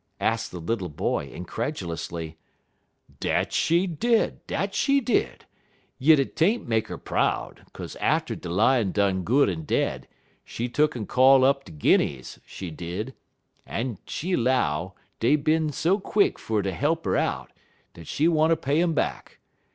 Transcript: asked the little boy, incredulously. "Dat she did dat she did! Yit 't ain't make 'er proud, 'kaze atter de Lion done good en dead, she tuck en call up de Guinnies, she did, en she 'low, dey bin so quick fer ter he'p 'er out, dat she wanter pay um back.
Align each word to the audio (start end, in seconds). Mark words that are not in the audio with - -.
asked 0.19 0.49
the 0.49 0.59
little 0.59 0.89
boy, 0.89 1.27
incredulously. 1.27 2.35
"Dat 3.19 3.53
she 3.53 3.85
did 3.85 4.39
dat 4.47 4.73
she 4.73 4.99
did! 4.99 5.45
Yit 5.99 6.35
't 6.35 6.43
ain't 6.43 6.67
make 6.67 6.89
'er 6.89 6.97
proud, 6.97 7.67
'kaze 7.71 7.95
atter 7.97 8.33
de 8.35 8.49
Lion 8.49 8.91
done 8.91 9.21
good 9.21 9.47
en 9.47 9.61
dead, 9.63 10.07
she 10.43 10.67
tuck 10.67 10.95
en 10.95 11.05
call 11.05 11.45
up 11.45 11.65
de 11.65 11.71
Guinnies, 11.71 12.39
she 12.47 12.71
did, 12.71 13.13
en 13.67 13.99
she 14.07 14.35
'low, 14.35 14.95
dey 15.19 15.35
bin 15.35 15.71
so 15.71 15.99
quick 15.99 16.39
fer 16.39 16.63
ter 16.63 16.71
he'p 16.71 17.05
'er 17.05 17.15
out, 17.15 17.51
dat 17.93 18.07
she 18.07 18.27
wanter 18.27 18.55
pay 18.55 18.81
um 18.81 18.95
back. 18.95 19.37